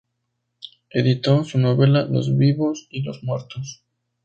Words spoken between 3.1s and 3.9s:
muertos".